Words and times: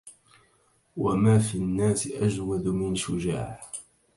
وما 0.97 1.39
في 1.39 1.55
الناس 1.57 2.07
أجود 2.07 2.67
من 2.67 2.95
شجاع 2.95 3.61